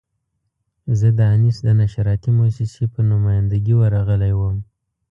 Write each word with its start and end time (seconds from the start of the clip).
زه 0.99 1.07
د 1.17 1.19
انیس 1.33 1.57
د 1.65 1.69
نشراتي 1.81 2.31
مؤسسې 2.37 2.85
په 2.93 2.99
نماینده 3.09 3.57
ګي 3.65 3.75
ورغلی 3.77 4.33
وم. 4.35 4.57